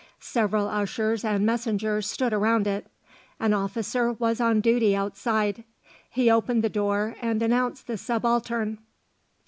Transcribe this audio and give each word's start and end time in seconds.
Several 0.19 0.67
ushers 0.67 1.23
and 1.23 1.45
messengers 1.45 2.07
stood 2.07 2.33
around 2.33 2.65
it; 2.65 2.87
an 3.39 3.53
officer 3.53 4.11
was 4.13 4.41
on 4.41 4.59
duty 4.59 4.95
outside. 4.95 5.63
He 6.09 6.27
opened 6.27 6.63
the 6.63 6.69
door 6.69 7.15
and 7.21 7.39
announced 7.43 7.85
the 7.85 7.97
Subaltern. 7.99 8.79